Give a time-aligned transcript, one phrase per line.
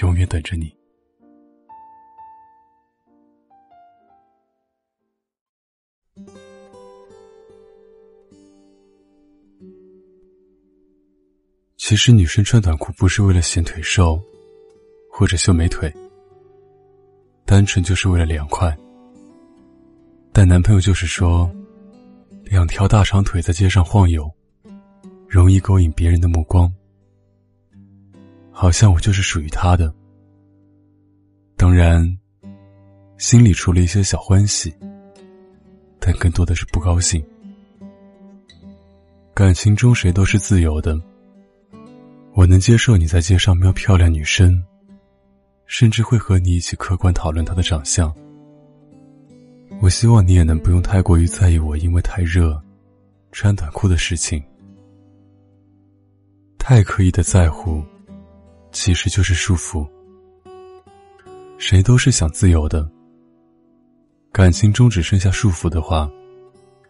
[0.00, 0.74] 永远等着你。
[11.76, 14.20] 其实女生穿短裤不是为了显腿瘦，
[15.08, 15.92] 或者秀美腿，
[17.44, 18.76] 单纯就是为了凉快。
[20.32, 21.48] 但男朋友就是说，
[22.42, 24.28] 两条大长腿在街上晃悠，
[25.28, 26.70] 容易勾引别人的目光。
[28.58, 29.92] 好像我就是属于他的，
[31.58, 32.02] 当然，
[33.18, 34.74] 心里除了一些小欢喜，
[36.00, 37.22] 但更多的是不高兴。
[39.34, 40.98] 感情中谁都是自由的，
[42.32, 44.64] 我能接受你在街上瞄漂亮女生，
[45.66, 48.10] 甚至会和你一起客观讨论她的长相。
[49.82, 52.58] 我希望你也能不用太过于在意我因为太热，
[53.32, 54.42] 穿短裤的事情，
[56.56, 57.84] 太刻意的在乎。
[58.72, 59.86] 其实就是束缚。
[61.58, 62.88] 谁都是想自由的。
[64.30, 66.10] 感情中只剩下束缚的话，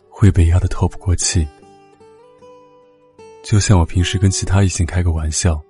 [0.08, 1.46] 会被压得透不过气。
[3.44, 5.62] 就像我平时跟其他异性开个玩笑，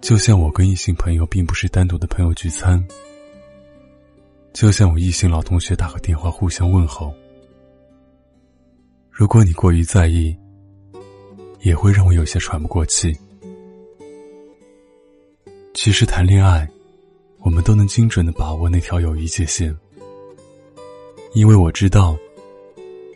[0.00, 2.80] 就像我跟异性朋友并不是单独的朋友聚餐，
[4.52, 7.12] 就像我异性老同学打个电话互相问候。
[9.10, 10.36] 如果你过于在意，
[11.62, 13.12] 也会让我有些喘不过气。
[15.74, 16.68] 其实谈恋爱，
[17.38, 19.74] 我们都能精准的把握那条友谊界限，
[21.32, 22.16] 因为我知道，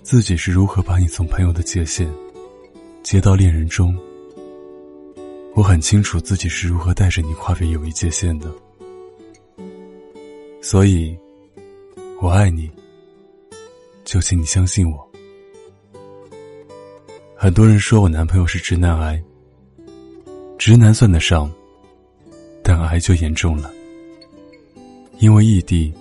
[0.03, 2.11] 自己是如何把你从朋友的界限
[3.03, 3.97] 接到恋人中。
[5.55, 8.51] 我很清楚自己是如何带着你跨越友谊界限的，
[10.61, 11.17] 所以，
[12.21, 12.71] 我爱你，
[14.05, 15.09] 就请你相信我。
[17.37, 19.23] 很多人说我男朋友是直男癌，
[20.59, 21.51] 直男算得上。
[22.99, 23.71] 就严重了，
[25.19, 25.93] 因为异地，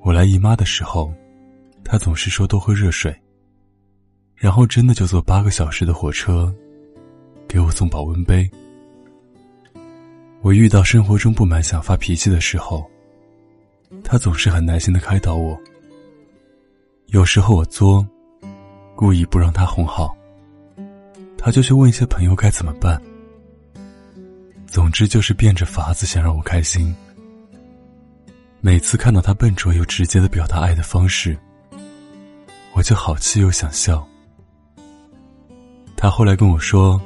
[0.00, 1.12] 我来姨妈的时候，
[1.84, 3.14] 他总是说多喝热水，
[4.34, 6.52] 然后真的就坐八个小时的火车，
[7.48, 8.50] 给我送保温杯。
[10.42, 12.84] 我遇到生活中不满想发脾气的时候，
[14.02, 15.58] 他总是很耐心的开导我。
[17.06, 18.06] 有时候我作，
[18.94, 20.14] 故意不让他哄好，
[21.38, 23.00] 他就去问一些朋友该怎么办。
[24.74, 26.92] 总之就是变着法子想让我开心。
[28.60, 31.38] 每次看到他笨拙又直接的表达爱的方式，
[32.72, 34.04] 我就好气又想笑。
[35.96, 37.00] 他后来跟我说，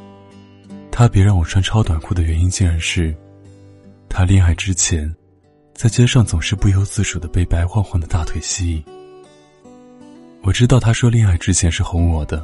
[0.90, 3.14] 他别让我穿超短裤的原因竟然是，
[4.08, 5.14] 他恋爱之前，
[5.74, 8.82] 在街上总是不由自主的被白晃晃的大腿吸引。
[10.40, 12.42] 我知道他说恋爱之前是哄我的，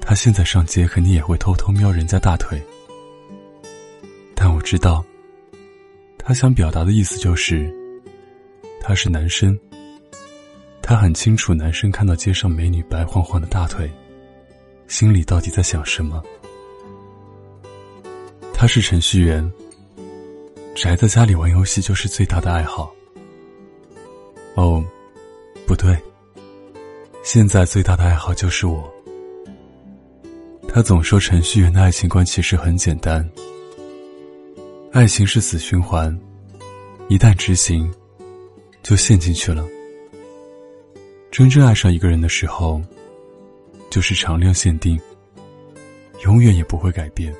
[0.00, 2.62] 他现在上街肯定也会偷偷瞄人家大腿。
[4.70, 5.02] 知道，
[6.18, 7.74] 他想表达的意思就是，
[8.82, 9.58] 他是男生。
[10.82, 13.90] 他很清楚男生看到街上美女白晃晃的大腿，
[14.86, 16.22] 心里到底在想什么。
[18.52, 19.50] 他是程序员，
[20.76, 22.94] 宅在家里玩游戏就是最大的爱好。
[24.54, 24.84] 哦，
[25.66, 25.96] 不对，
[27.22, 28.86] 现在最大的爱好就是我。
[30.68, 33.26] 他总说程序员的爱情观其实很简单。
[34.98, 36.12] 爱情是死循环，
[37.06, 37.88] 一旦执行，
[38.82, 39.64] 就陷进去了。
[41.30, 42.82] 真正爱上一个人的时候，
[43.90, 45.00] 就是常量限定，
[46.24, 47.32] 永远也不会改变。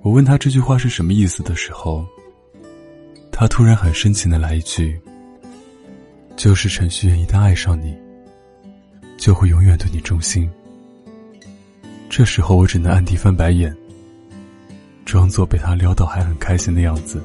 [0.00, 2.06] 我问他这句话是什么意思的时候，
[3.30, 4.98] 他突然很深情的来一句
[6.36, 7.94] ：“就是程序员一旦爱上你，
[9.18, 10.50] 就会永远对你忠心。”
[12.08, 13.76] 这时候我只能暗地翻白眼。
[15.12, 17.22] 装作被他撩到还很开心的样子。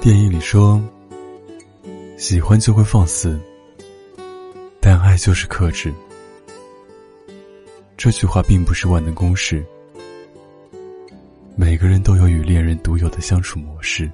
[0.00, 0.82] 电影里说
[2.16, 3.38] ：“喜欢就会放肆，
[4.80, 5.92] 但爱就是克制。”
[7.94, 9.62] 这句话并不是万能公式，
[11.56, 14.10] 每个人都有与恋人独有的相处模式。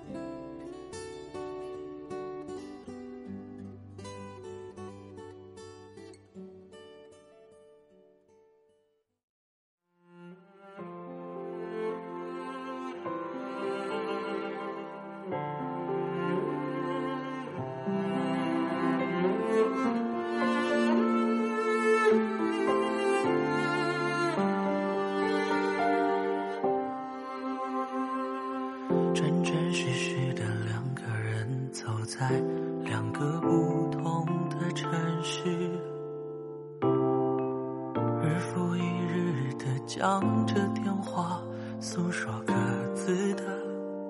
[38.30, 41.42] 日复一日的讲着电话，
[41.80, 42.54] 诉说各
[42.94, 43.42] 自的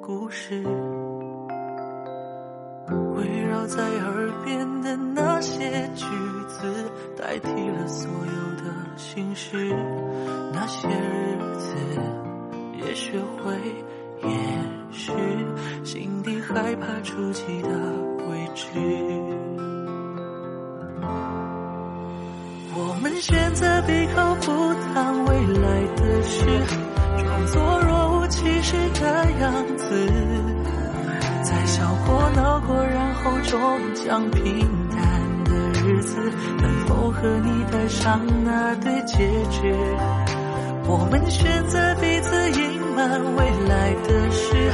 [0.02, 0.62] 故事，
[3.16, 6.04] 围绕在耳边的那些句
[6.48, 9.74] 子，代替了所有的心事，
[10.52, 11.74] 那些日子
[12.78, 13.56] 也学会。
[14.22, 14.28] 也
[14.92, 15.12] 是
[15.82, 17.70] 心底害怕触及的
[18.28, 19.69] 位置。
[23.20, 26.42] 选择闭口不谈未来的事，
[27.18, 30.06] 装作若无其事的样子，
[31.42, 33.60] 在笑过、闹过，然后终
[33.94, 35.52] 将平淡的
[35.82, 36.16] 日子，
[36.62, 39.74] 能否和你带上那对戒指？
[40.86, 44.72] 我们选择彼此隐瞒未来的事，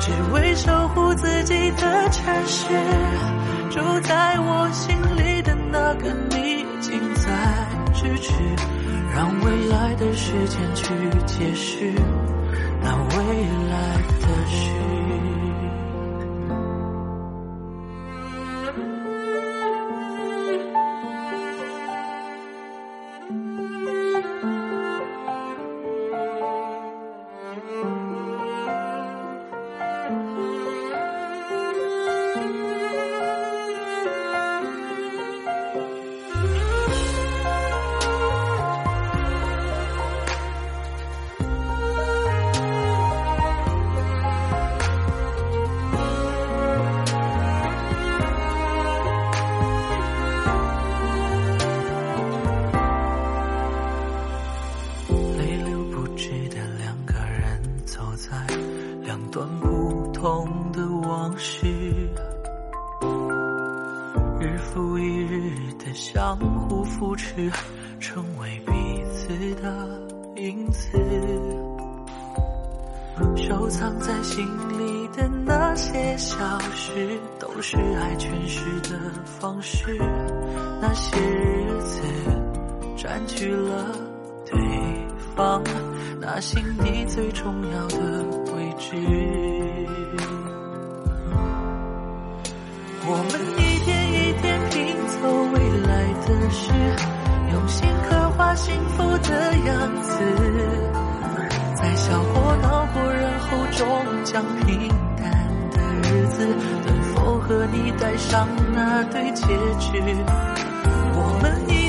[0.00, 2.68] 只为守护自己的城市。
[3.70, 7.30] 住在我心里的那个你，近在
[8.02, 8.32] 支持，
[9.14, 10.92] 让未来的时间去
[11.24, 11.92] 解释
[12.82, 13.16] 那未
[13.70, 14.91] 来的事。
[58.22, 58.38] 在
[59.00, 61.66] 两段不同的往事，
[64.38, 67.50] 日复一日的相互扶持，
[67.98, 68.72] 成为彼
[69.12, 69.26] 此
[69.60, 70.00] 的
[70.36, 70.96] 影子。
[73.36, 79.98] 收藏在心里的那些小事，都是爱诠释的方式。
[80.80, 82.02] 那些日子
[82.96, 83.84] 占据了
[84.46, 84.60] 对
[85.34, 85.62] 方
[86.20, 87.96] 那心底最重要的。
[88.54, 88.94] 位置，
[93.06, 95.12] 我们一天一天拼凑
[95.52, 95.56] 未
[95.88, 95.90] 来
[96.26, 96.70] 的事，
[97.52, 99.30] 用心刻画幸福的
[99.66, 100.10] 样子，
[101.74, 103.80] 在笑过、闹过，然后终
[104.24, 105.22] 将平淡
[105.72, 105.76] 的
[106.08, 106.46] 日子，
[106.86, 109.46] 能否和你戴上那对戒
[109.80, 109.90] 指？
[111.14, 111.81] 我们一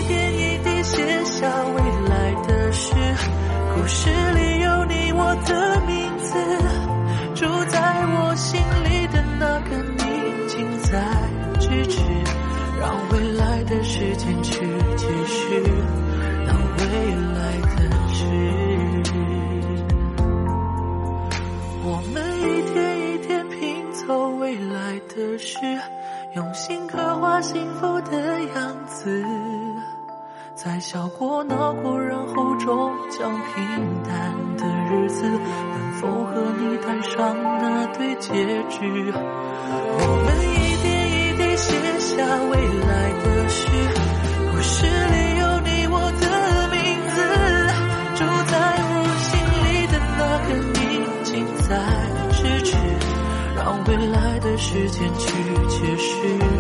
[30.84, 35.24] 笑过、闹过，然后终将平淡的日子。
[35.24, 38.34] 能否和你戴上那对戒
[38.70, 39.14] 指？
[39.16, 42.12] 我们一点一滴写下
[42.52, 42.52] 未
[42.84, 42.92] 来
[43.24, 43.62] 的诗，
[44.52, 46.28] 故事里有你我的
[46.76, 46.78] 名
[47.16, 47.16] 字。
[48.20, 48.20] 住
[48.52, 48.92] 在我
[49.24, 49.32] 心
[49.64, 50.84] 里的那个你，
[51.24, 51.32] 近
[51.64, 51.72] 在
[52.34, 52.76] 咫尺，
[53.56, 55.32] 让未来的时间去
[55.70, 56.53] 解释。